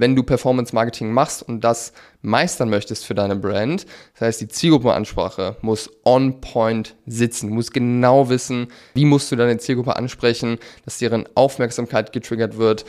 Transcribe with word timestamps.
wenn 0.00 0.16
du 0.16 0.22
Performance 0.22 0.74
Marketing 0.74 1.12
machst 1.12 1.42
und 1.42 1.62
das 1.62 1.92
meistern 2.22 2.70
möchtest 2.70 3.04
für 3.04 3.14
deine 3.14 3.36
Brand. 3.36 3.86
Das 4.14 4.22
heißt, 4.22 4.40
die 4.40 4.48
Zielgruppenansprache 4.48 5.56
muss 5.60 5.90
on 6.04 6.40
point 6.40 6.96
sitzen. 7.06 7.48
Du 7.48 7.54
musst 7.54 7.72
genau 7.72 8.28
wissen, 8.28 8.68
wie 8.94 9.04
musst 9.04 9.30
du 9.30 9.36
deine 9.36 9.58
Zielgruppe 9.58 9.96
ansprechen, 9.96 10.58
dass 10.84 10.98
deren 10.98 11.28
Aufmerksamkeit 11.34 12.12
getriggert 12.12 12.56
wird. 12.56 12.84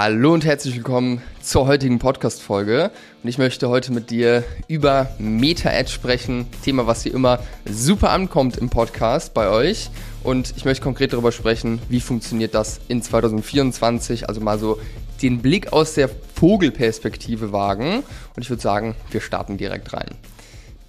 Hallo 0.00 0.32
und 0.32 0.44
herzlich 0.44 0.76
willkommen 0.76 1.22
zur 1.42 1.66
heutigen 1.66 1.98
Podcast-Folge. 1.98 2.92
Und 3.20 3.28
ich 3.28 3.36
möchte 3.36 3.68
heute 3.68 3.92
mit 3.92 4.10
dir 4.10 4.44
über 4.68 5.10
Meta-Ads 5.18 5.90
sprechen. 5.90 6.46
Thema, 6.64 6.86
was 6.86 7.02
hier 7.02 7.12
immer 7.12 7.40
super 7.68 8.10
ankommt 8.10 8.56
im 8.58 8.70
Podcast 8.70 9.34
bei 9.34 9.48
euch. 9.48 9.90
Und 10.22 10.54
ich 10.56 10.64
möchte 10.64 10.84
konkret 10.84 11.14
darüber 11.14 11.32
sprechen, 11.32 11.80
wie 11.88 12.00
funktioniert 12.00 12.54
das 12.54 12.78
in 12.86 13.02
2024. 13.02 14.28
Also 14.28 14.40
mal 14.40 14.60
so 14.60 14.78
den 15.20 15.42
Blick 15.42 15.72
aus 15.72 15.94
der 15.94 16.08
Vogelperspektive 16.36 17.50
wagen. 17.50 18.04
Und 18.36 18.42
ich 18.42 18.50
würde 18.50 18.62
sagen, 18.62 18.94
wir 19.10 19.20
starten 19.20 19.56
direkt 19.56 19.92
rein. 19.94 20.10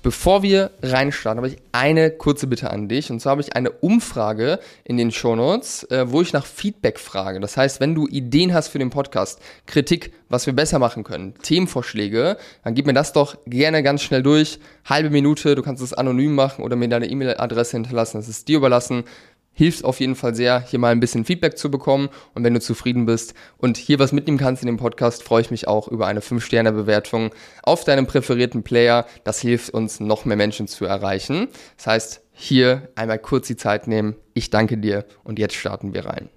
Bevor 0.02 0.44
wir 0.44 0.72
reinstarten, 0.82 1.44
habe 1.44 1.54
ich 1.54 1.58
eine 1.74 2.10
kurze 2.10 2.48
Bitte 2.48 2.72
an 2.72 2.88
dich. 2.88 3.12
Und 3.12 3.20
zwar 3.20 3.32
habe 3.32 3.42
ich 3.42 3.58
eine 3.58 3.70
Umfrage 3.70 4.60
in 4.86 4.96
den 4.96 5.12
Shownotes, 5.12 5.84
äh, 5.92 6.10
wo 6.10 6.22
ich 6.22 6.32
nach 6.32 6.46
Feedback 6.46 7.00
frage. 7.00 7.42
Das 7.42 7.58
heißt, 7.58 7.82
wenn 7.82 7.96
du 7.96 8.08
Ideen 8.08 8.54
hast 8.54 8.70
für 8.70 8.80
den 8.80 8.92
Podcast, 8.92 9.42
Kritik, 9.66 10.14
was 10.30 10.46
wir 10.46 10.54
besser 10.54 10.80
machen 10.80 11.04
können, 11.04 11.34
Themenvorschläge, 11.42 12.38
dann 12.64 12.76
gib 12.76 12.86
mir 12.86 12.94
das 12.94 13.12
doch 13.12 13.38
gerne 13.46 13.84
ganz 13.84 14.02
schnell 14.02 14.24
durch. 14.24 14.60
Halbe 14.86 15.10
Minute, 15.10 15.56
du 15.56 15.64
kannst 15.64 15.84
es 15.84 15.94
anonym 15.94 16.34
machen 16.34 16.64
oder 16.64 16.78
mir 16.78 16.88
deine 16.88 17.10
E-Mail-Adresse 17.10 17.72
hinterlassen. 17.72 18.18
Das 18.18 18.30
ist 18.30 18.48
dir 18.48 18.58
überlassen 18.58 19.04
hilft 19.54 19.84
auf 19.84 20.00
jeden 20.00 20.16
Fall 20.16 20.36
sehr, 20.36 20.62
hier 20.62 20.80
mal 20.80 20.92
ein 20.92 21.00
bisschen 21.00 21.26
Feedback 21.26 21.58
zu 21.58 21.70
bekommen. 21.70 22.10
Und 22.34 22.44
wenn 22.44 22.54
du 22.54 22.60
zufrieden 22.60 23.06
bist 23.06 23.34
und 23.58 23.78
hier 23.78 24.00
was 24.00 24.12
mitnehmen 24.12 24.38
kannst 24.38 24.64
in 24.64 24.68
dem 24.68 24.78
Podcast, 24.78 25.24
freue 25.24 25.42
ich 25.42 25.52
mich 25.52 25.68
auch 25.68 25.88
über 25.88 26.08
eine 26.08 26.22
5-Sterne-Bewertung 26.22 27.32
auf 27.64 27.84
deinem 27.84 28.08
präferierten 28.08 28.64
Player. 28.64 29.06
Das 29.24 29.42
hilft 29.42 29.72
uns, 29.72 30.00
noch 30.00 30.26
mehr 30.26 30.38
Menschen 30.38 30.68
zu 30.68 30.86
erreichen. 30.86 31.50
Das 31.78 31.88
heißt, 31.88 32.22
hier 32.32 32.90
einmal 32.96 33.20
kurz 33.20 33.48
die 33.48 33.58
Zeit 33.58 33.88
nehmen. 33.88 34.16
Ich 34.34 34.50
danke 34.50 34.78
dir 34.78 35.06
und 35.24 35.40
jetzt 35.40 35.56
starten 35.56 35.94
wir 35.94 36.06
rein. 36.06 36.30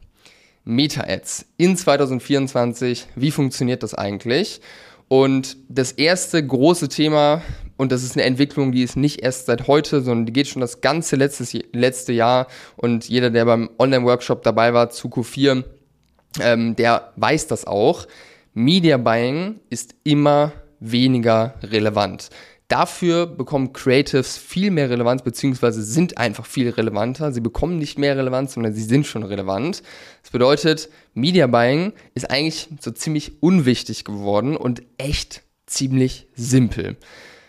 Meta-Ads 0.64 1.46
in 1.56 1.76
2024. 1.76 3.06
Wie 3.14 3.30
funktioniert 3.30 3.82
das 3.82 3.94
eigentlich? 3.94 4.60
Und 5.08 5.56
das 5.68 5.92
erste 5.92 6.44
große 6.44 6.88
Thema, 6.88 7.42
und 7.76 7.92
das 7.92 8.02
ist 8.02 8.16
eine 8.16 8.24
Entwicklung, 8.24 8.72
die 8.72 8.82
ist 8.82 8.96
nicht 8.96 9.22
erst 9.22 9.46
seit 9.46 9.66
heute, 9.66 10.02
sondern 10.02 10.26
die 10.26 10.32
geht 10.32 10.48
schon 10.48 10.60
das 10.60 10.80
ganze 10.80 11.16
letztes, 11.16 11.56
letzte 11.72 12.12
Jahr. 12.12 12.46
Und 12.76 13.08
jeder, 13.08 13.30
der 13.30 13.44
beim 13.44 13.70
Online-Workshop 13.78 14.42
dabei 14.42 14.74
war 14.74 14.90
zu 14.90 15.08
Q4, 15.08 15.64
ähm, 16.40 16.76
der 16.76 17.12
weiß 17.16 17.46
das 17.46 17.66
auch. 17.66 18.06
Media 18.54 18.98
Buying 18.98 19.60
ist 19.70 19.94
immer 20.04 20.52
weniger 20.80 21.54
relevant. 21.62 22.28
Dafür 22.68 23.26
bekommen 23.26 23.74
Creatives 23.74 24.38
viel 24.38 24.70
mehr 24.70 24.88
Relevanz, 24.88 25.22
beziehungsweise 25.22 25.82
sind 25.82 26.16
einfach 26.16 26.46
viel 26.46 26.70
relevanter. 26.70 27.30
Sie 27.30 27.42
bekommen 27.42 27.78
nicht 27.78 27.98
mehr 27.98 28.16
Relevanz, 28.16 28.54
sondern 28.54 28.72
sie 28.72 28.82
sind 28.82 29.06
schon 29.06 29.24
relevant. 29.24 29.82
Das 30.22 30.30
bedeutet, 30.30 30.88
Media 31.12 31.46
Buying 31.46 31.92
ist 32.14 32.30
eigentlich 32.30 32.68
so 32.80 32.90
ziemlich 32.90 33.42
unwichtig 33.42 34.04
geworden 34.04 34.56
und 34.56 34.82
echt 34.96 35.42
ziemlich 35.66 36.28
simpel. 36.34 36.96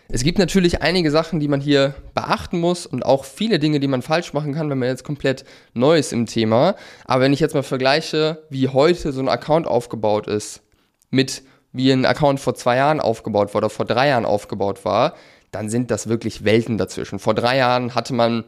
Es 0.08 0.22
gibt 0.22 0.38
natürlich 0.38 0.82
einige 0.82 1.10
Sachen, 1.10 1.40
die 1.40 1.48
man 1.48 1.60
hier 1.60 1.94
beachten 2.14 2.60
muss 2.60 2.86
und 2.86 3.04
auch 3.04 3.24
viele 3.24 3.58
Dinge, 3.58 3.80
die 3.80 3.88
man 3.88 4.02
falsch 4.02 4.32
machen 4.32 4.54
kann, 4.54 4.70
wenn 4.70 4.78
man 4.78 4.88
jetzt 4.88 5.04
komplett 5.04 5.44
neu 5.72 5.98
ist 5.98 6.12
im 6.12 6.26
Thema. 6.26 6.76
Aber 7.06 7.22
wenn 7.22 7.32
ich 7.32 7.40
jetzt 7.40 7.54
mal 7.54 7.62
vergleiche, 7.62 8.44
wie 8.50 8.68
heute 8.68 9.12
so 9.12 9.20
ein 9.20 9.28
Account 9.28 9.66
aufgebaut 9.66 10.26
ist 10.26 10.62
mit 11.10 11.42
wie 11.72 11.90
ein 11.90 12.06
Account 12.06 12.38
vor 12.38 12.54
zwei 12.54 12.76
Jahren 12.76 13.00
aufgebaut 13.00 13.52
war 13.52 13.58
oder 13.58 13.70
vor 13.70 13.84
drei 13.84 14.08
Jahren 14.08 14.24
aufgebaut 14.24 14.84
war, 14.84 15.14
dann 15.50 15.68
sind 15.68 15.90
das 15.90 16.08
wirklich 16.08 16.44
Welten 16.44 16.78
dazwischen. 16.78 17.18
Vor 17.18 17.34
drei 17.34 17.56
Jahren 17.56 17.94
hatte 17.94 18.14
man 18.14 18.44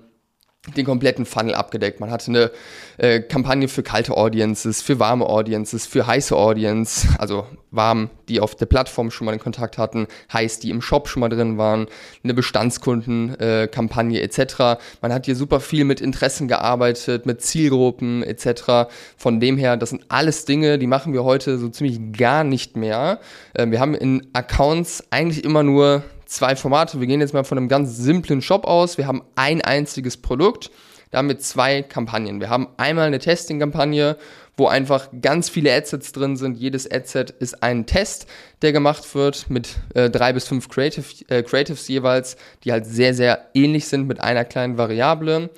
den 0.75 0.84
kompletten 0.84 1.27
Funnel 1.27 1.54
abgedeckt. 1.54 2.00
Man 2.00 2.10
hatte 2.10 2.31
eine 2.31 2.50
äh, 2.99 3.21
Kampagne 3.21 3.69
für 3.69 3.82
kalte 3.82 4.16
Audiences, 4.16 4.82
für 4.82 4.99
warme 4.99 5.27
Audiences, 5.27 5.87
für 5.87 6.06
heiße 6.06 6.34
Audience, 6.34 7.09
also 7.19 7.47
warm, 7.71 8.10
die 8.28 8.41
auf 8.41 8.54
der 8.56 8.66
Plattform 8.66 9.10
schon 9.10 9.26
mal 9.26 9.32
in 9.32 9.38
Kontakt 9.38 9.78
hatten, 9.78 10.09
heiß, 10.32 10.59
die 10.59 10.71
im 10.71 10.82
Shop 10.82 11.09
schon 11.09 11.21
mal 11.21 11.28
drin 11.28 11.59
waren, 11.59 11.87
eine 12.25 12.34
Bestandskundenkampagne 12.34 14.19
äh, 14.19 14.25
etc. 14.25 14.81
Man 15.03 15.12
hat 15.12 15.26
hier 15.26 15.37
super 15.37 15.60
viel 15.60 15.84
mit 15.84 16.00
Interessen 16.00 16.49
gearbeitet, 16.49 17.26
mit 17.26 17.43
Zielgruppen 17.43 18.22
etc. 18.22 18.91
Von 19.16 19.41
dem 19.41 19.59
her, 19.59 19.76
das 19.76 19.91
sind 19.91 20.06
alles 20.09 20.44
Dinge, 20.47 20.78
die 20.78 20.87
machen 20.87 21.12
wir 21.12 21.22
heute 21.22 21.59
so 21.59 21.69
ziemlich 21.69 22.12
gar 22.12 22.43
nicht 22.43 22.76
mehr. 22.76 23.21
Äh, 23.55 23.71
wir 23.71 23.78
haben 23.78 23.94
in 23.94 24.26
Accounts 24.32 25.05
eigentlich 25.10 25.44
immer 25.44 25.62
nur 25.62 26.03
zwei 26.26 26.56
Formate. 26.56 27.00
Wir 27.00 27.06
gehen 27.06 27.20
jetzt 27.20 27.34
mal 27.34 27.44
von 27.44 27.59
einem 27.59 27.69
ganz 27.69 27.97
simplen 27.97 28.42
Shop 28.42 28.64
aus. 28.64 28.98
Wir 28.98 29.06
haben 29.06 29.22
ein 29.37 29.62
einziges 29.62 30.16
Produkt, 30.16 30.70
damit 31.10 31.42
zwei 31.42 31.82
Kampagnen. 31.82 32.41
Wir 32.41 32.50
haben 32.50 32.69
einmal 32.76 33.06
eine 33.06 33.19
Testing-Kampagne, 33.19 34.16
wo 34.56 34.66
einfach 34.66 35.09
ganz 35.20 35.48
viele 35.48 35.72
Adsets 35.75 36.12
drin 36.12 36.37
sind. 36.37 36.56
Jedes 36.56 36.91
Adset 36.91 37.31
ist 37.31 37.62
ein 37.62 37.87
Test, 37.87 38.26
der 38.62 38.72
gemacht 38.72 39.14
wird 39.14 39.48
mit 39.50 39.76
äh, 39.94 40.10
drei 40.10 40.32
bis 40.32 40.48
fünf 40.48 40.69
Creative, 40.69 41.04
äh, 41.28 41.42
Creatives 41.42 41.88
jeweils, 41.88 42.37
die 42.64 42.72
halt 42.72 42.87
sehr, 42.87 43.14
sehr 43.14 43.48
ähnlich 43.54 43.87
sind 43.87 44.06
mit 44.06 44.20
einer 44.20 44.44
kleinen 44.44 44.78
Variable. 44.78 45.50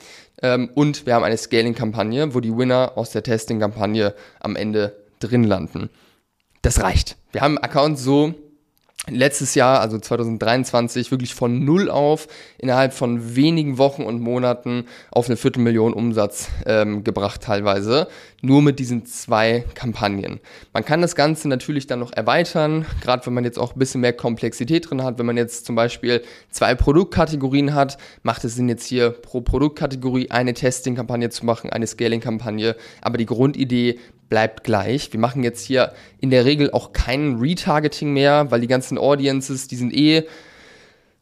Ähm, 0.42 0.70
und 0.74 1.06
wir 1.06 1.14
haben 1.14 1.24
eine 1.24 1.36
Scaling-Kampagne, 1.36 2.34
wo 2.34 2.40
die 2.40 2.56
Winner 2.56 2.92
aus 2.96 3.10
der 3.10 3.22
Testing-Kampagne 3.22 4.14
am 4.40 4.56
Ende 4.56 4.96
drin 5.20 5.44
landen. 5.44 5.90
Das 6.62 6.80
reicht. 6.80 7.16
Wir 7.32 7.40
haben 7.40 7.58
Accounts 7.58 8.02
so 8.02 8.34
letztes 9.10 9.54
Jahr, 9.54 9.80
also 9.80 9.98
2023, 9.98 11.10
wirklich 11.10 11.34
von 11.34 11.64
null 11.64 11.90
auf 11.90 12.28
innerhalb 12.58 12.92
von 12.92 13.36
wenigen 13.36 13.78
Wochen 13.78 14.02
und 14.02 14.20
Monaten 14.20 14.86
auf 15.10 15.26
eine 15.26 15.36
Viertelmillion 15.36 15.92
Umsatz 15.92 16.48
ähm, 16.66 17.04
gebracht 17.04 17.42
teilweise. 17.42 18.08
Nur 18.40 18.62
mit 18.62 18.78
diesen 18.78 19.04
zwei 19.04 19.64
Kampagnen. 19.74 20.38
Man 20.72 20.84
kann 20.84 21.02
das 21.02 21.16
Ganze 21.16 21.48
natürlich 21.48 21.88
dann 21.88 21.98
noch 21.98 22.12
erweitern, 22.12 22.86
gerade 23.00 23.26
wenn 23.26 23.34
man 23.34 23.44
jetzt 23.44 23.58
auch 23.58 23.74
ein 23.74 23.78
bisschen 23.78 24.00
mehr 24.00 24.12
Komplexität 24.12 24.88
drin 24.88 25.02
hat. 25.02 25.18
Wenn 25.18 25.26
man 25.26 25.36
jetzt 25.36 25.66
zum 25.66 25.74
Beispiel 25.74 26.22
zwei 26.50 26.76
Produktkategorien 26.76 27.74
hat, 27.74 27.98
macht 28.22 28.44
es 28.44 28.54
Sinn 28.54 28.68
jetzt 28.68 28.86
hier 28.86 29.10
pro 29.10 29.40
Produktkategorie 29.40 30.30
eine 30.30 30.54
Testing-Kampagne 30.54 31.30
zu 31.30 31.44
machen, 31.44 31.70
eine 31.70 31.86
Scaling-Kampagne. 31.86 32.76
Aber 33.02 33.18
die 33.18 33.26
Grundidee 33.26 33.98
bleibt 34.28 34.64
gleich. 34.64 35.12
Wir 35.12 35.20
machen 35.20 35.42
jetzt 35.42 35.64
hier 35.64 35.92
in 36.20 36.30
der 36.30 36.44
Regel 36.44 36.70
auch 36.70 36.92
kein 36.92 37.38
Retargeting 37.38 38.12
mehr, 38.12 38.50
weil 38.50 38.60
die 38.60 38.66
ganzen 38.66 38.97
Audiences, 38.98 39.68
die 39.68 39.76
sind 39.76 39.94
eh 39.94 40.24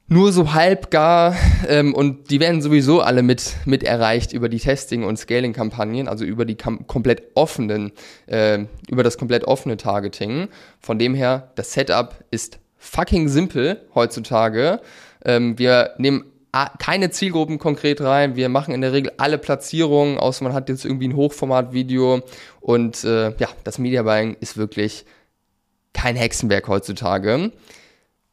nur 0.08 0.32
so 0.32 0.54
halb 0.54 0.90
gar 0.90 1.34
ähm, 1.68 1.92
und 1.92 2.30
die 2.30 2.38
werden 2.38 2.62
sowieso 2.62 3.00
alle 3.00 3.22
mit, 3.22 3.54
mit 3.64 3.82
erreicht 3.82 4.32
über 4.32 4.48
die 4.48 4.58
Testing- 4.58 5.02
und 5.02 5.16
Scaling-Kampagnen, 5.18 6.06
also 6.06 6.24
über 6.24 6.44
die 6.44 6.56
komplett 6.56 7.24
offenen, 7.34 7.92
äh, 8.26 8.64
über 8.88 9.02
das 9.02 9.18
komplett 9.18 9.44
offene 9.44 9.76
Targeting. 9.76 10.48
Von 10.78 10.98
dem 10.98 11.14
her, 11.14 11.50
das 11.56 11.72
Setup 11.72 12.24
ist 12.30 12.60
fucking 12.78 13.28
simpel 13.28 13.82
heutzutage. 13.94 14.80
Ähm, 15.24 15.58
wir 15.58 15.94
nehmen 15.98 16.24
keine 16.78 17.10
Zielgruppen 17.10 17.58
konkret 17.58 18.00
rein. 18.00 18.36
Wir 18.36 18.48
machen 18.48 18.72
in 18.72 18.80
der 18.80 18.92
Regel 18.92 19.12
alle 19.18 19.36
Platzierungen, 19.36 20.18
außer 20.18 20.42
man 20.42 20.54
hat 20.54 20.68
jetzt 20.68 20.84
irgendwie 20.84 21.08
ein 21.08 21.16
Hochformat-Video. 21.16 22.22
Und 22.60 23.04
äh, 23.04 23.36
ja, 23.36 23.48
das 23.64 23.78
Media 23.78 24.04
Buying 24.04 24.36
ist 24.40 24.56
wirklich 24.56 25.04
kein 25.96 26.14
Hexenwerk 26.14 26.68
heutzutage. 26.68 27.52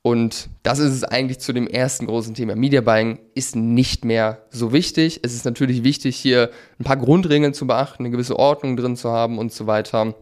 Und 0.02 0.50
das 0.64 0.80
ist 0.80 0.92
es 0.92 1.06
eigentlich 1.06 1.40
zu 1.40 1.54
dem 1.54 1.66
ersten 1.66 2.08
großen 2.08 2.36
Thema. 2.36 2.58
Media 2.58 2.82
Buying 2.82 3.20
ist 3.36 3.56
nicht 3.56 4.04
mehr 4.04 4.46
so 4.50 4.74
wichtig. 4.74 5.22
Es 5.24 5.34
ist 5.34 5.46
natürlich 5.46 5.86
wichtig, 5.86 6.18
hier 6.18 6.52
ein 6.78 6.84
paar 6.84 6.98
Grundregeln 6.98 7.54
zu 7.54 7.66
beachten, 7.66 8.04
eine 8.04 8.12
gewisse 8.12 8.38
Ordnung 8.38 8.76
drin 8.76 8.98
zu 8.98 9.12
haben 9.12 9.40
und 9.40 9.54
so 9.54 9.66
weiter. 9.66 10.14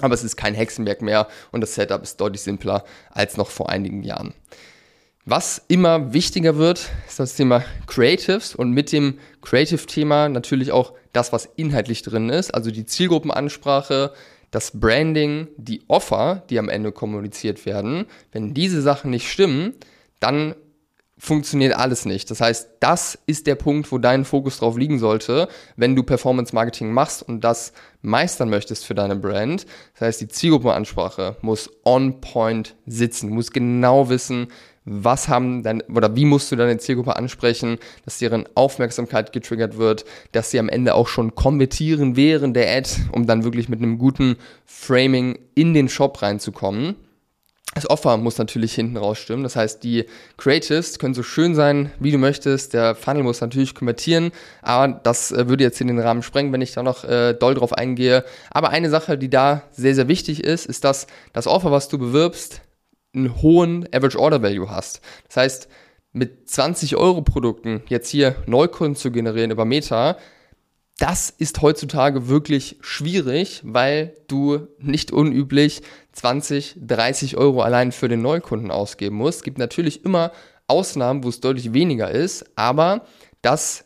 Aber 0.00 0.12
es 0.12 0.24
ist 0.24 0.36
kein 0.36 0.54
Hexenwerk 0.54 1.02
mehr 1.02 1.28
und 1.52 1.60
das 1.60 1.76
Setup 1.76 2.02
ist 2.02 2.20
deutlich 2.20 2.42
simpler 2.42 2.84
als 3.10 3.36
noch 3.36 3.48
vor 3.48 3.70
einigen 3.70 4.02
Jahren. 4.02 4.34
Was 5.24 5.64
immer 5.68 6.12
wichtiger 6.12 6.56
wird, 6.56 6.90
ist 7.06 7.20
das 7.20 7.36
Thema 7.36 7.62
Creatives 7.86 8.56
und 8.56 8.72
mit 8.72 8.90
dem 8.90 9.20
Creative-Thema 9.42 10.28
natürlich 10.28 10.72
auch 10.72 10.94
das, 11.12 11.32
was 11.32 11.48
inhaltlich 11.54 12.02
drin 12.02 12.28
ist, 12.28 12.52
also 12.52 12.72
die 12.72 12.86
Zielgruppenansprache, 12.86 14.12
das 14.52 14.78
Branding, 14.78 15.48
die 15.56 15.82
Offer, 15.88 16.44
die 16.48 16.60
am 16.60 16.68
Ende 16.68 16.92
kommuniziert 16.92 17.66
werden. 17.66 18.06
Wenn 18.30 18.54
diese 18.54 18.80
Sachen 18.80 19.10
nicht 19.10 19.28
stimmen, 19.28 19.74
dann 20.20 20.54
funktioniert 21.18 21.74
alles 21.74 22.04
nicht. 22.04 22.30
Das 22.30 22.40
heißt, 22.40 22.68
das 22.80 23.18
ist 23.26 23.46
der 23.46 23.54
Punkt, 23.54 23.90
wo 23.92 23.98
dein 23.98 24.24
Fokus 24.24 24.58
drauf 24.58 24.76
liegen 24.76 24.98
sollte, 24.98 25.48
wenn 25.76 25.94
du 25.94 26.02
Performance 26.02 26.54
Marketing 26.54 26.92
machst 26.92 27.22
und 27.22 27.42
das 27.42 27.72
meistern 28.02 28.50
möchtest 28.50 28.84
für 28.84 28.94
deine 28.94 29.16
Brand. 29.16 29.66
Das 29.94 30.00
heißt, 30.00 30.20
die 30.20 30.28
Zielgruppenansprache 30.28 31.36
muss 31.40 31.70
on 31.84 32.20
point 32.20 32.74
sitzen. 32.86 33.28
Du 33.28 33.34
musst 33.34 33.54
genau 33.54 34.08
wissen, 34.08 34.48
was 34.84 35.28
haben 35.28 35.62
dann 35.62 35.82
oder 35.82 36.16
wie 36.16 36.24
musst 36.24 36.50
du 36.50 36.56
deine 36.56 36.78
Zielgruppe 36.78 37.16
ansprechen, 37.16 37.78
dass 38.04 38.18
deren 38.18 38.48
Aufmerksamkeit 38.54 39.32
getriggert 39.32 39.76
wird, 39.76 40.04
dass 40.32 40.50
sie 40.50 40.58
am 40.58 40.68
Ende 40.68 40.94
auch 40.94 41.08
schon 41.08 41.34
konvertieren 41.34 42.16
während 42.16 42.56
der 42.56 42.76
Ad, 42.76 42.90
um 43.12 43.26
dann 43.26 43.44
wirklich 43.44 43.68
mit 43.68 43.80
einem 43.80 43.98
guten 43.98 44.36
Framing 44.66 45.38
in 45.54 45.74
den 45.74 45.88
Shop 45.88 46.22
reinzukommen. 46.22 46.96
Das 47.74 47.88
Offer 47.88 48.18
muss 48.18 48.36
natürlich 48.36 48.74
hinten 48.74 48.98
raus 48.98 49.18
stimmen. 49.18 49.44
Das 49.44 49.56
heißt, 49.56 49.82
die 49.82 50.04
Creatives 50.36 50.98
können 50.98 51.14
so 51.14 51.22
schön 51.22 51.54
sein, 51.54 51.90
wie 51.98 52.12
du 52.12 52.18
möchtest. 52.18 52.74
Der 52.74 52.94
Funnel 52.94 53.22
muss 53.22 53.40
natürlich 53.40 53.74
konvertieren, 53.74 54.30
aber 54.60 55.00
das 55.02 55.32
äh, 55.32 55.48
würde 55.48 55.64
jetzt 55.64 55.80
in 55.80 55.86
den 55.86 55.98
Rahmen 55.98 56.22
sprengen, 56.22 56.52
wenn 56.52 56.60
ich 56.60 56.72
da 56.72 56.82
noch 56.82 57.04
äh, 57.04 57.32
doll 57.32 57.54
drauf 57.54 57.72
eingehe. 57.72 58.24
Aber 58.50 58.68
eine 58.70 58.90
Sache, 58.90 59.16
die 59.16 59.30
da 59.30 59.62
sehr, 59.70 59.94
sehr 59.94 60.08
wichtig 60.08 60.44
ist, 60.44 60.66
ist, 60.66 60.84
dass 60.84 61.06
das 61.32 61.46
Offer, 61.46 61.70
was 61.70 61.88
du 61.88 61.96
bewirbst, 61.96 62.60
einen 63.14 63.42
hohen 63.42 63.88
Average 63.92 64.18
Order 64.18 64.42
Value 64.42 64.70
hast. 64.70 65.00
Das 65.28 65.36
heißt, 65.36 65.68
mit 66.12 66.48
20 66.48 66.96
Euro 66.96 67.22
Produkten 67.22 67.82
jetzt 67.88 68.10
hier 68.10 68.36
Neukunden 68.46 68.96
zu 68.96 69.10
generieren 69.10 69.50
über 69.50 69.64
Meta, 69.64 70.16
das 70.98 71.30
ist 71.30 71.62
heutzutage 71.62 72.28
wirklich 72.28 72.76
schwierig, 72.80 73.62
weil 73.64 74.14
du 74.28 74.68
nicht 74.78 75.10
unüblich 75.10 75.82
20, 76.12 76.76
30 76.80 77.36
Euro 77.36 77.62
allein 77.62 77.92
für 77.92 78.08
den 78.08 78.22
Neukunden 78.22 78.70
ausgeben 78.70 79.16
musst. 79.16 79.38
Es 79.38 79.42
gibt 79.42 79.58
natürlich 79.58 80.04
immer 80.04 80.32
Ausnahmen, 80.66 81.24
wo 81.24 81.28
es 81.28 81.40
deutlich 81.40 81.72
weniger 81.72 82.10
ist, 82.10 82.44
aber 82.56 83.06
das 83.40 83.84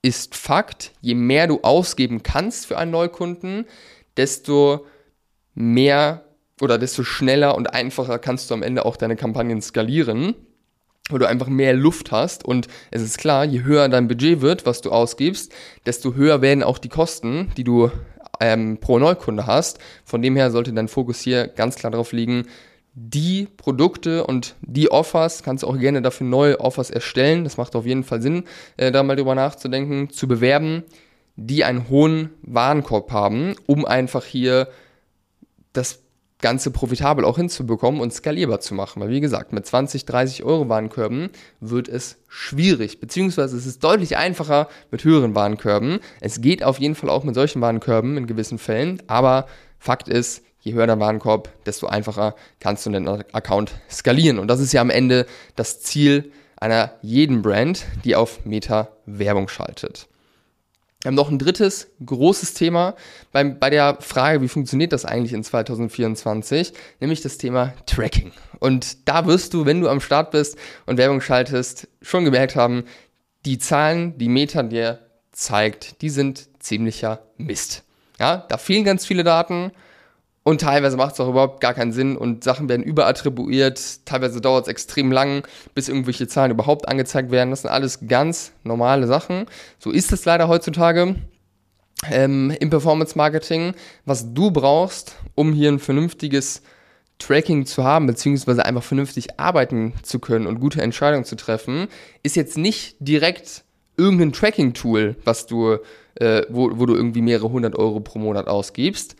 ist 0.00 0.34
Fakt. 0.36 0.92
Je 1.00 1.14
mehr 1.14 1.46
du 1.46 1.60
ausgeben 1.62 2.22
kannst 2.22 2.66
für 2.66 2.78
einen 2.78 2.92
Neukunden, 2.92 3.66
desto 4.16 4.86
mehr 5.54 6.23
oder 6.60 6.78
desto 6.78 7.02
schneller 7.04 7.56
und 7.56 7.74
einfacher 7.74 8.18
kannst 8.18 8.50
du 8.50 8.54
am 8.54 8.62
Ende 8.62 8.84
auch 8.84 8.96
deine 8.96 9.16
Kampagnen 9.16 9.60
skalieren, 9.60 10.34
wo 11.10 11.18
du 11.18 11.28
einfach 11.28 11.48
mehr 11.48 11.74
Luft 11.74 12.12
hast. 12.12 12.44
Und 12.44 12.68
es 12.90 13.02
ist 13.02 13.18
klar, 13.18 13.44
je 13.44 13.62
höher 13.62 13.88
dein 13.88 14.08
Budget 14.08 14.40
wird, 14.40 14.64
was 14.66 14.80
du 14.80 14.90
ausgibst, 14.90 15.52
desto 15.86 16.14
höher 16.14 16.42
werden 16.42 16.62
auch 16.62 16.78
die 16.78 16.88
Kosten, 16.88 17.50
die 17.56 17.64
du 17.64 17.90
ähm, 18.40 18.78
pro 18.78 18.98
Neukunde 18.98 19.46
hast. 19.46 19.78
Von 20.04 20.22
dem 20.22 20.36
her 20.36 20.50
sollte 20.50 20.72
dein 20.72 20.88
Fokus 20.88 21.20
hier 21.20 21.48
ganz 21.48 21.76
klar 21.76 21.90
darauf 21.90 22.12
liegen, 22.12 22.46
die 22.96 23.48
Produkte 23.56 24.24
und 24.24 24.54
die 24.60 24.90
Offers, 24.90 25.42
kannst 25.42 25.64
du 25.64 25.66
auch 25.66 25.78
gerne 25.78 26.00
dafür 26.00 26.28
neue 26.28 26.60
Offers 26.60 26.90
erstellen, 26.90 27.42
das 27.42 27.56
macht 27.56 27.74
auf 27.74 27.86
jeden 27.86 28.04
Fall 28.04 28.22
Sinn, 28.22 28.44
äh, 28.76 28.92
da 28.92 29.02
mal 29.02 29.16
drüber 29.16 29.34
nachzudenken, 29.34 30.10
zu 30.10 30.28
bewerben, 30.28 30.84
die 31.34 31.64
einen 31.64 31.88
hohen 31.88 32.30
Warenkorb 32.42 33.10
haben, 33.10 33.56
um 33.66 33.84
einfach 33.84 34.24
hier 34.24 34.68
das 35.72 36.03
Ganze 36.44 36.70
profitabel 36.70 37.24
auch 37.24 37.38
hinzubekommen 37.38 38.02
und 38.02 38.12
skalierbar 38.12 38.60
zu 38.60 38.74
machen. 38.74 39.00
Weil 39.00 39.08
wie 39.08 39.22
gesagt, 39.22 39.54
mit 39.54 39.64
20, 39.64 40.04
30 40.04 40.44
Euro 40.44 40.68
Warenkörben 40.68 41.30
wird 41.60 41.88
es 41.88 42.18
schwierig, 42.28 43.00
beziehungsweise 43.00 43.56
es 43.56 43.64
ist 43.64 43.82
deutlich 43.82 44.18
einfacher 44.18 44.68
mit 44.90 45.04
höheren 45.04 45.34
Warenkörben. 45.34 46.00
Es 46.20 46.42
geht 46.42 46.62
auf 46.62 46.78
jeden 46.78 46.96
Fall 46.96 47.08
auch 47.08 47.24
mit 47.24 47.34
solchen 47.34 47.62
Warenkörben 47.62 48.18
in 48.18 48.26
gewissen 48.26 48.58
Fällen, 48.58 49.02
aber 49.06 49.46
Fakt 49.78 50.06
ist, 50.06 50.42
je 50.60 50.74
höher 50.74 50.86
der 50.86 51.00
Warenkorb, 51.00 51.48
desto 51.64 51.86
einfacher 51.86 52.34
kannst 52.60 52.84
du 52.84 52.90
den 52.90 53.08
Account 53.08 53.72
skalieren. 53.90 54.38
Und 54.38 54.48
das 54.48 54.60
ist 54.60 54.74
ja 54.74 54.82
am 54.82 54.90
Ende 54.90 55.24
das 55.56 55.80
Ziel 55.80 56.30
einer 56.56 56.92
jeden 57.00 57.40
Brand, 57.40 57.86
die 58.04 58.16
auf 58.16 58.44
Meta 58.44 58.88
Werbung 59.06 59.48
schaltet. 59.48 60.08
Wir 61.04 61.10
haben 61.10 61.16
noch 61.16 61.30
ein 61.30 61.38
drittes 61.38 61.88
großes 62.06 62.54
Thema 62.54 62.94
beim, 63.30 63.58
bei 63.58 63.68
der 63.68 63.98
Frage, 64.00 64.40
wie 64.40 64.48
funktioniert 64.48 64.90
das 64.90 65.04
eigentlich 65.04 65.34
in 65.34 65.44
2024, 65.44 66.72
nämlich 66.98 67.20
das 67.20 67.36
Thema 67.36 67.74
Tracking. 67.84 68.32
Und 68.58 69.06
da 69.06 69.26
wirst 69.26 69.52
du, 69.52 69.66
wenn 69.66 69.82
du 69.82 69.90
am 69.90 70.00
Start 70.00 70.30
bist 70.30 70.56
und 70.86 70.96
Werbung 70.96 71.20
schaltest, 71.20 71.88
schon 72.00 72.24
gemerkt 72.24 72.56
haben, 72.56 72.84
die 73.44 73.58
Zahlen, 73.58 74.16
die 74.16 74.30
Meta 74.30 74.62
dir 74.62 75.00
zeigt, 75.30 76.00
die 76.00 76.08
sind 76.08 76.48
ziemlicher 76.58 77.26
Mist. 77.36 77.82
Ja, 78.18 78.38
da 78.48 78.56
fehlen 78.56 78.84
ganz 78.84 79.04
viele 79.04 79.24
Daten 79.24 79.72
und 80.44 80.60
teilweise 80.60 80.98
macht 80.98 81.14
es 81.14 81.20
auch 81.20 81.30
überhaupt 81.30 81.60
gar 81.60 81.72
keinen 81.72 81.92
Sinn 81.92 82.16
und 82.16 82.44
Sachen 82.44 82.68
werden 82.68 82.82
überattribuiert. 82.82 84.04
Teilweise 84.04 84.42
dauert 84.42 84.66
es 84.66 84.70
extrem 84.70 85.10
lang, 85.10 85.42
bis 85.74 85.88
irgendwelche 85.88 86.28
Zahlen 86.28 86.52
überhaupt 86.52 86.86
angezeigt 86.86 87.30
werden. 87.30 87.50
Das 87.50 87.62
sind 87.62 87.70
alles 87.70 88.06
ganz 88.06 88.52
normale 88.62 89.06
Sachen. 89.06 89.46
So 89.78 89.90
ist 89.90 90.12
es 90.12 90.26
leider 90.26 90.46
heutzutage 90.46 91.16
ähm, 92.10 92.54
im 92.60 92.68
Performance 92.68 93.16
Marketing. 93.16 93.72
Was 94.04 94.34
du 94.34 94.50
brauchst, 94.50 95.16
um 95.34 95.54
hier 95.54 95.72
ein 95.72 95.78
vernünftiges 95.78 96.60
Tracking 97.18 97.64
zu 97.64 97.82
haben, 97.82 98.06
beziehungsweise 98.06 98.66
einfach 98.66 98.82
vernünftig 98.82 99.40
arbeiten 99.40 99.94
zu 100.02 100.18
können 100.18 100.46
und 100.46 100.60
gute 100.60 100.82
Entscheidungen 100.82 101.24
zu 101.24 101.36
treffen, 101.36 101.88
ist 102.22 102.36
jetzt 102.36 102.58
nicht 102.58 102.96
direkt 102.98 103.64
irgendein 103.96 104.32
Tracking-Tool, 104.32 105.16
was 105.24 105.46
du, 105.46 105.78
äh, 106.16 106.42
wo, 106.50 106.70
wo 106.74 106.84
du 106.84 106.94
irgendwie 106.94 107.22
mehrere 107.22 107.50
hundert 107.50 107.76
Euro 107.76 108.00
pro 108.00 108.18
Monat 108.18 108.46
ausgibst, 108.46 109.16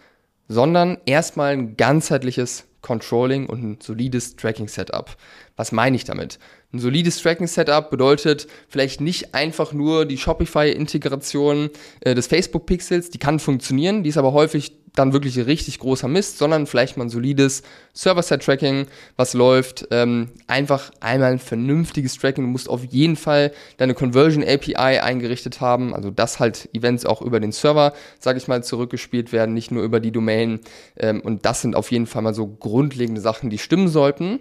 sondern 0.49 0.99
erstmal 1.06 1.52
ein 1.52 1.76
ganzheitliches 1.76 2.67
Controlling 2.85 3.46
und 3.46 3.62
ein 3.62 3.79
solides 3.81 4.37
Tracking-Setup. 4.37 5.17
Was 5.56 5.73
meine 5.73 5.96
ich 5.96 6.05
damit? 6.05 6.38
Ein 6.73 6.81
solides 6.81 7.23
Tracking-Setup 7.23 7.91
bedeutet 7.91 8.46
vielleicht 8.69 9.00
nicht 9.00 9.35
einfach 9.35 9.73
nur 9.73 10.05
die 10.05 10.19
Shopify-Integration 10.19 11.70
äh, 12.00 12.14
des 12.14 12.26
Facebook-Pixels, 12.26 13.11
die 13.11 13.19
kann 13.19 13.38
funktionieren, 13.38 14.02
die 14.02 14.11
ist 14.11 14.19
aber 14.19 14.32
häufig 14.32 14.84
dann 14.94 15.12
wirklich 15.12 15.38
richtig 15.46 15.81
großer 15.81 16.08
Mist, 16.08 16.38
sondern 16.38 16.67
vielleicht 16.67 16.96
mal 16.96 17.05
ein 17.05 17.11
solides 17.11 17.62
Server-Side-Tracking, 17.94 18.87
was 19.17 19.35
läuft. 19.35 19.88
Ähm, 19.91 20.31
einfach 20.46 20.93
einmal 21.00 21.32
ein 21.32 21.38
vernünftiges 21.38 22.17
Tracking. 22.17 22.44
Du 22.44 22.50
musst 22.50 22.69
auf 22.69 22.85
jeden 22.85 23.17
Fall 23.17 23.52
deine 23.76 23.94
Conversion 23.94 24.44
API 24.44 25.00
eingerichtet 25.00 25.61
haben, 25.61 25.94
also 25.94 26.11
dass 26.11 26.38
halt 26.38 26.69
Events 26.73 27.06
auch 27.06 27.23
über 27.23 27.41
den 27.41 27.52
Server, 27.52 27.93
sage 28.20 28.38
ich 28.38 28.46
mal, 28.46 28.62
zurückgespielt 28.62 29.32
werden, 29.32 29.55
nicht 29.55 29.70
nur 29.70 29.82
über 29.82 29.99
die 29.99 30.12
Domain. 30.12 30.61
Ähm, 30.97 31.20
und 31.20 31.44
das 31.44 31.61
sind 31.61 31.75
auf 31.75 31.90
jeden 31.90 32.06
Fall 32.06 32.23
mal 32.23 32.35
so 32.35 32.47
grundlegende 32.47 33.20
Sachen, 33.20 33.50
die 33.50 33.58
stimmen 33.58 33.88
sollten. 33.88 34.38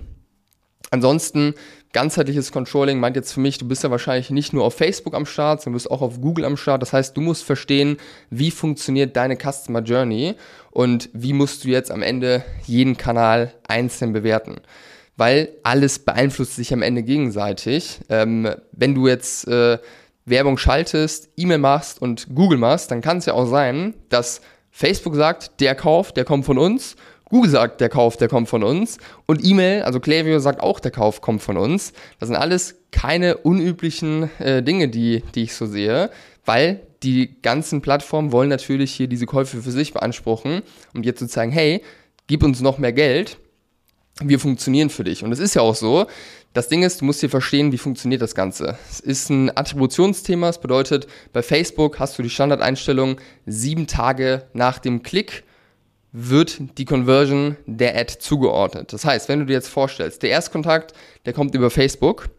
Ansonsten 0.91 1.56
ganzheitliches 1.94 2.51
Controlling 2.51 3.00
meint 3.00 3.15
jetzt 3.15 3.33
für 3.33 3.39
mich, 3.39 3.57
du 3.57 3.68
bist 3.68 3.83
ja 3.83 3.91
wahrscheinlich 3.91 4.31
nicht 4.31 4.51
nur 4.51 4.65
auf 4.65 4.75
Facebook 4.75 5.13
am 5.13 5.25
Start, 5.25 5.62
sondern 5.62 5.74
du 5.74 5.83
bist 5.83 5.91
auch 5.91 6.01
auf 6.01 6.19
Google 6.19 6.45
am 6.45 6.57
Start. 6.57 6.81
Das 6.81 6.91
heißt, 6.91 7.15
du 7.15 7.21
musst 7.21 7.44
verstehen, 7.44 7.97
wie 8.30 8.51
funktioniert 8.51 9.15
deine 9.15 9.38
Customer 9.38 9.81
Journey 9.81 10.35
und 10.71 11.09
wie 11.13 11.33
musst 11.33 11.63
du 11.63 11.69
jetzt 11.69 11.91
am 11.91 12.01
Ende 12.01 12.44
jeden 12.65 12.97
Kanal 12.97 13.53
einzeln 13.68 14.12
bewerten. 14.12 14.57
Weil 15.15 15.50
alles 15.62 16.00
beeinflusst 16.00 16.56
sich 16.56 16.74
am 16.74 16.81
Ende 16.81 17.03
gegenseitig. 17.03 18.00
Ähm, 18.09 18.50
wenn 18.71 18.95
du 18.95 19.07
jetzt 19.07 19.47
äh, 19.47 19.77
Werbung 20.25 20.57
schaltest, 20.57 21.30
E-Mail 21.38 21.59
machst 21.59 22.01
und 22.01 22.33
Google 22.33 22.57
machst, 22.57 22.89
dann 22.89 23.01
kann 23.01 23.18
es 23.18 23.27
ja 23.27 23.33
auch 23.33 23.45
sein, 23.45 23.94
dass 24.09 24.41
Facebook 24.71 25.15
sagt, 25.15 25.59
der 25.59 25.75
Kauf, 25.75 26.11
der 26.11 26.25
kommt 26.25 26.45
von 26.45 26.57
uns 26.57 26.95
Google 27.33 27.49
sagt, 27.49 27.81
der 27.81 27.90
Kauf, 27.90 28.16
der 28.16 28.28
kommt 28.28 28.47
von 28.47 28.63
uns. 28.63 28.99
Und 29.25 29.44
E-Mail, 29.44 29.81
also 29.81 29.99
Klaviyo 29.99 30.37
sagt 30.37 30.61
auch, 30.61 30.80
der 30.80 30.92
Kauf 30.92 31.19
kommt 31.19 31.42
von 31.42 31.57
uns. 31.57 31.92
Das 32.19 32.28
sind 32.28 32.35
alles 32.35 32.75
keine 32.92 33.37
unüblichen 33.37 34.30
äh, 34.40 34.61
Dinge, 34.61 34.87
die, 34.87 35.23
die 35.33 35.42
ich 35.42 35.56
so 35.56 35.66
sehe, 35.66 36.11
weil 36.45 36.81
die 37.02 37.42
ganzen 37.42 37.81
Plattformen 37.81 38.31
wollen 38.31 38.49
natürlich 38.49 38.94
hier 38.94 39.07
diese 39.07 39.25
Käufe 39.25 39.63
für 39.63 39.71
sich 39.71 39.94
beanspruchen, 39.94 40.61
um 40.94 41.02
dir 41.02 41.16
zu 41.16 41.28
zeigen, 41.28 41.52
hey, 41.52 41.81
gib 42.28 42.44
uns 42.44 42.61
noch 42.61 42.78
mehr 42.78 42.94
Geld, 42.94 43.40
wir 44.21 44.40
funktionieren 44.40 44.92
für 44.92 45.04
dich. 45.04 45.23
Und 45.23 45.31
es 45.31 45.40
ist 45.40 45.56
ja 45.56 45.63
auch 45.63 45.73
so, 45.73 46.06
das 46.54 46.68
Ding 46.68 46.83
ist, 46.83 47.02
du 47.02 47.06
musst 47.06 47.21
hier 47.21 47.31
verstehen, 47.31 47.71
wie 47.71 47.80
funktioniert 47.80 48.21
das 48.21 48.35
Ganze. 48.35 48.78
Es 48.92 48.99
ist 48.99 49.31
ein 49.31 49.49
Attributionsthema, 49.57 50.45
das 50.45 50.61
bedeutet, 50.61 51.07
bei 51.33 51.42
Facebook 51.42 51.99
hast 51.99 52.19
du 52.19 52.21
die 52.21 52.30
Standardeinstellung 52.30 53.18
sieben 53.47 53.87
Tage 53.87 54.45
nach 54.54 54.78
dem 54.78 55.02
Klick 55.02 55.44
wird 56.13 56.77
die 56.77 56.85
Conversion 56.85 57.57
der 57.65 57.97
Ad 57.97 58.13
zugeordnet. 58.19 58.93
Das 58.93 59.03
heißt, 59.03 59.27
wenn 59.27 59.39
du 59.39 59.45
dir 59.45 59.53
jetzt 59.53 59.67
vorstellst, 59.67 60.21
der 60.21 60.29
Erstkontakt, 60.29 60.93
der 61.25 61.33
kommt 61.33 61.55
über 61.55 61.71
Facebook, 61.71 62.29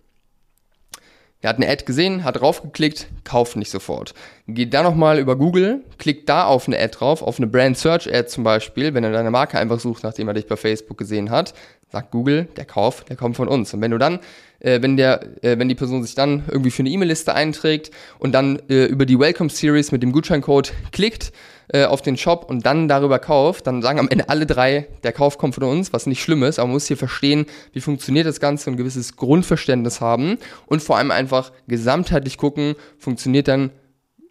der 1.42 1.50
hat 1.50 1.56
eine 1.56 1.68
Ad 1.68 1.84
gesehen, 1.84 2.24
hat 2.24 2.40
draufgeklickt, 2.40 3.08
kauft 3.24 3.56
nicht 3.56 3.70
sofort. 3.70 4.14
Geht 4.46 4.72
dann 4.72 4.84
nochmal 4.84 5.18
über 5.18 5.36
Google, 5.36 5.84
klickt 5.98 6.26
da 6.28 6.46
auf 6.46 6.68
eine 6.68 6.78
Ad 6.78 6.96
drauf, 6.96 7.20
auf 7.20 7.38
eine 7.38 7.48
Brand 7.48 7.76
Search 7.76 8.08
Ad 8.10 8.28
zum 8.28 8.44
Beispiel, 8.44 8.94
wenn 8.94 9.04
er 9.04 9.12
deine 9.12 9.30
Marke 9.30 9.58
einfach 9.58 9.78
sucht, 9.78 10.04
nachdem 10.04 10.28
er 10.28 10.34
dich 10.34 10.46
bei 10.46 10.56
Facebook 10.56 10.96
gesehen 10.96 11.30
hat, 11.30 11.52
sagt 11.92 12.12
Google, 12.12 12.48
der 12.56 12.64
Kauf, 12.64 13.04
der 13.04 13.16
kommt 13.16 13.36
von 13.36 13.48
uns. 13.48 13.74
Und 13.74 13.82
wenn 13.82 13.90
du 13.90 13.98
dann, 13.98 14.20
äh, 14.60 14.80
wenn 14.80 14.96
der, 14.96 15.22
äh, 15.44 15.58
wenn 15.58 15.68
die 15.68 15.74
Person 15.74 16.02
sich 16.02 16.14
dann 16.14 16.44
irgendwie 16.48 16.70
für 16.70 16.80
eine 16.80 16.90
E-Mail-Liste 16.90 17.34
einträgt 17.34 17.90
und 18.18 18.32
dann 18.32 18.60
äh, 18.70 18.86
über 18.86 19.04
die 19.04 19.18
Welcome 19.18 19.50
Series 19.50 19.92
mit 19.92 20.02
dem 20.02 20.12
Gutscheincode 20.12 20.72
klickt, 20.92 21.32
äh, 21.68 21.84
auf 21.84 22.02
den 22.02 22.16
Shop 22.16 22.46
und 22.48 22.66
dann 22.66 22.88
darüber 22.88 23.18
kauft, 23.18 23.66
dann 23.66 23.82
sagen 23.82 23.98
am 23.98 24.08
Ende 24.08 24.28
alle 24.28 24.46
drei, 24.46 24.88
der 25.02 25.12
Kauf 25.12 25.38
kommt 25.38 25.54
von 25.54 25.64
uns, 25.64 25.92
was 25.92 26.06
nicht 26.06 26.22
schlimm 26.22 26.42
ist, 26.42 26.58
aber 26.58 26.66
man 26.66 26.74
muss 26.74 26.86
hier 26.86 26.96
verstehen, 26.96 27.46
wie 27.72 27.80
funktioniert 27.80 28.26
das 28.26 28.40
Ganze 28.40 28.68
und 28.68 28.74
ein 28.74 28.76
gewisses 28.76 29.16
Grundverständnis 29.16 30.00
haben 30.00 30.38
und 30.66 30.82
vor 30.82 30.98
allem 30.98 31.10
einfach 31.10 31.52
gesamtheitlich 31.68 32.38
gucken, 32.38 32.74
funktioniert 32.98 33.48
dann 33.48 33.70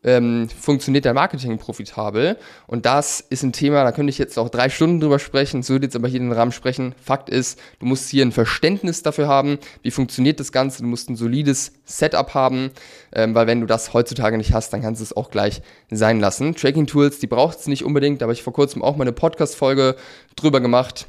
ähm, 0.04 0.50
funktioniert 0.50 1.06
dein 1.06 1.16
Marketing 1.16 1.58
profitabel? 1.58 2.38
Und 2.68 2.86
das 2.86 3.22
ist 3.22 3.44
ein 3.44 3.54
Thema, 3.54 3.84
da 3.84 3.92
könnte 3.92 4.10
ich 4.10 4.18
jetzt 4.18 4.38
auch 4.38 4.50
drei 4.50 4.70
Stunden 4.70 5.00
drüber 5.00 5.20
sprechen, 5.20 5.62
es 5.62 5.70
würde 5.70 5.86
jetzt 5.86 5.96
aber 5.96 6.08
hier 6.08 6.20
in 6.20 6.30
den 6.30 6.38
Rahmen 6.38 6.52
sprechen. 6.52 6.96
Fakt 7.02 7.30
ist, 7.30 7.60
du 7.80 7.86
musst 7.86 8.10
hier 8.10 8.26
ein 8.26 8.32
Verständnis 8.32 9.04
dafür 9.04 9.28
haben, 9.28 9.60
wie 9.82 9.92
funktioniert 9.92 10.40
das 10.40 10.52
Ganze, 10.52 10.84
du 10.84 10.88
musst 10.88 11.10
ein 11.10 11.16
solides 11.16 11.74
Setup 11.86 12.34
haben, 12.34 12.72
ähm, 13.14 13.36
weil 13.36 13.48
wenn 13.48 13.62
du 13.62 13.68
das 13.68 13.94
heutzutage 13.94 14.38
nicht 14.38 14.54
hast, 14.54 14.72
dann 14.74 14.82
kannst 14.82 15.02
du 15.02 15.04
es 15.04 15.16
auch 15.16 15.32
gleich 15.32 15.62
sein 15.90 16.20
lassen. 16.20 16.56
Tracking-Tools, 16.56 17.20
die 17.20 17.28
braucht 17.28 17.60
es 17.60 17.68
nicht 17.68 17.84
unbedingt, 17.84 18.22
da 18.22 18.26
habe 18.26 18.34
ich 18.34 18.44
vor 18.44 18.54
kurzem 18.54 18.82
auch 18.82 18.96
mal 18.96 19.04
eine 19.04 19.14
Podcast-Folge 19.14 19.96
drüber 20.36 20.62
gemacht. 20.62 21.08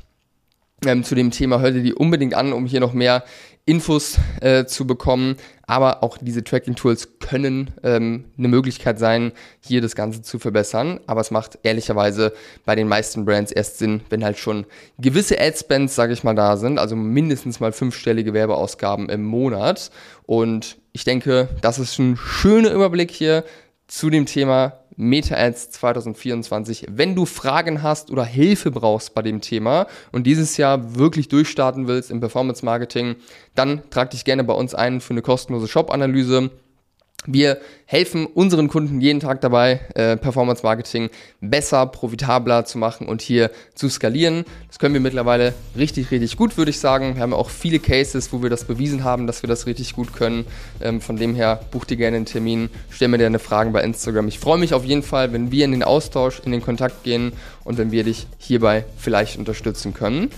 Ähm, 0.84 1.04
zu 1.04 1.14
dem 1.14 1.30
Thema 1.30 1.60
hör 1.60 1.70
dir 1.70 1.82
die 1.82 1.94
unbedingt 1.94 2.34
an, 2.34 2.52
um 2.52 2.66
hier 2.66 2.80
noch 2.80 2.92
mehr 2.92 3.24
Infos 3.66 4.18
äh, 4.40 4.66
zu 4.66 4.86
bekommen. 4.86 5.36
Aber 5.66 6.02
auch 6.02 6.18
diese 6.20 6.44
Tracking-Tools 6.44 7.18
können 7.20 7.70
ähm, 7.82 8.26
eine 8.36 8.48
Möglichkeit 8.48 8.98
sein, 8.98 9.32
hier 9.60 9.80
das 9.80 9.94
Ganze 9.94 10.20
zu 10.20 10.38
verbessern. 10.38 11.00
Aber 11.06 11.22
es 11.22 11.30
macht 11.30 11.58
ehrlicherweise 11.62 12.34
bei 12.66 12.74
den 12.74 12.88
meisten 12.88 13.24
Brands 13.24 13.52
erst 13.52 13.78
Sinn, 13.78 14.02
wenn 14.10 14.24
halt 14.24 14.38
schon 14.38 14.66
gewisse 14.98 15.40
Ad-Spends, 15.40 15.94
sage 15.94 16.12
ich 16.12 16.24
mal, 16.24 16.34
da 16.34 16.58
sind. 16.58 16.78
Also 16.78 16.96
mindestens 16.96 17.60
mal 17.60 17.72
fünfstellige 17.72 18.34
Werbeausgaben 18.34 19.08
im 19.08 19.24
Monat. 19.24 19.90
Und 20.26 20.76
ich 20.92 21.04
denke, 21.04 21.48
das 21.62 21.78
ist 21.78 21.98
ein 21.98 22.16
schöner 22.16 22.72
Überblick 22.72 23.10
hier 23.10 23.44
zu 23.86 24.10
dem 24.10 24.26
Thema 24.26 24.80
Meta-Ads 24.96 25.70
2024. 25.70 26.86
Wenn 26.90 27.14
du 27.14 27.26
Fragen 27.26 27.82
hast 27.82 28.10
oder 28.10 28.24
Hilfe 28.24 28.70
brauchst 28.70 29.14
bei 29.14 29.22
dem 29.22 29.40
Thema 29.40 29.86
und 30.12 30.26
dieses 30.26 30.56
Jahr 30.56 30.96
wirklich 30.96 31.28
durchstarten 31.28 31.86
willst 31.88 32.10
im 32.10 32.20
Performance-Marketing, 32.20 33.16
dann 33.54 33.82
trag 33.90 34.10
dich 34.10 34.24
gerne 34.24 34.44
bei 34.44 34.54
uns 34.54 34.74
ein 34.74 35.00
für 35.00 35.12
eine 35.12 35.22
kostenlose 35.22 35.68
Shop-Analyse. 35.68 36.50
Wir 37.26 37.58
helfen 37.86 38.26
unseren 38.26 38.68
Kunden 38.68 39.00
jeden 39.00 39.20
Tag 39.20 39.40
dabei, 39.40 39.80
äh, 39.94 40.16
Performance 40.16 40.62
Marketing 40.62 41.08
besser, 41.40 41.86
profitabler 41.86 42.64
zu 42.66 42.76
machen 42.76 43.06
und 43.06 43.22
hier 43.22 43.50
zu 43.74 43.88
skalieren. 43.88 44.44
Das 44.68 44.78
können 44.78 44.92
wir 44.92 45.00
mittlerweile 45.00 45.54
richtig, 45.76 46.10
richtig 46.10 46.36
gut, 46.36 46.58
würde 46.58 46.70
ich 46.70 46.80
sagen. 46.80 47.14
Wir 47.14 47.22
haben 47.22 47.32
auch 47.32 47.48
viele 47.48 47.78
Cases, 47.78 48.32
wo 48.32 48.42
wir 48.42 48.50
das 48.50 48.64
bewiesen 48.64 49.04
haben, 49.04 49.26
dass 49.26 49.42
wir 49.42 49.48
das 49.48 49.66
richtig 49.66 49.94
gut 49.94 50.12
können. 50.12 50.44
Ähm, 50.82 51.00
von 51.00 51.16
dem 51.16 51.34
her, 51.34 51.60
buch 51.70 51.86
dir 51.86 51.96
gerne 51.96 52.16
einen 52.16 52.26
Termin, 52.26 52.68
stell 52.90 53.08
mir 53.08 53.18
deine 53.18 53.38
Fragen 53.38 53.72
bei 53.72 53.82
Instagram. 53.82 54.28
Ich 54.28 54.38
freue 54.38 54.58
mich 54.58 54.74
auf 54.74 54.84
jeden 54.84 55.02
Fall, 55.02 55.32
wenn 55.32 55.50
wir 55.50 55.64
in 55.64 55.72
den 55.72 55.82
Austausch, 55.82 56.40
in 56.44 56.52
den 56.52 56.62
Kontakt 56.62 57.04
gehen 57.04 57.32
und 57.64 57.78
wenn 57.78 57.90
wir 57.90 58.04
dich 58.04 58.26
hierbei 58.38 58.84
vielleicht 58.98 59.38
unterstützen 59.38 59.94
können. 59.94 60.30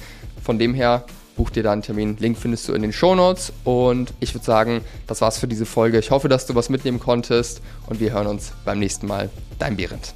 Von 0.42 0.60
dem 0.60 0.74
her, 0.74 1.04
buch 1.36 1.50
dir 1.50 1.62
da 1.62 1.72
einen 1.72 1.82
Termin. 1.82 2.16
Link 2.18 2.38
findest 2.38 2.68
du 2.68 2.72
in 2.72 2.82
den 2.82 2.92
Show 2.92 3.14
Notes. 3.14 3.52
Und 3.64 4.12
ich 4.20 4.34
würde 4.34 4.44
sagen, 4.44 4.80
das 5.06 5.20
war's 5.20 5.38
für 5.38 5.46
diese 5.46 5.66
Folge. 5.66 5.98
Ich 5.98 6.10
hoffe, 6.10 6.28
dass 6.28 6.46
du 6.46 6.54
was 6.54 6.68
mitnehmen 6.68 6.98
konntest 6.98 7.60
und 7.86 8.00
wir 8.00 8.12
hören 8.12 8.26
uns 8.26 8.52
beim 8.64 8.78
nächsten 8.78 9.06
Mal. 9.06 9.30
Dein 9.58 9.76
Behrendt. 9.76 10.14